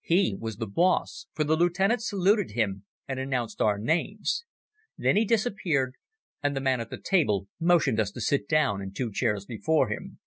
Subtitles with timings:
[0.00, 4.46] He was the boss, for the lieutenant saluted him and announced our names.
[4.96, 5.96] Then he disappeared,
[6.42, 9.90] and the man at the table motioned us to sit down in two chairs before
[9.90, 10.20] him.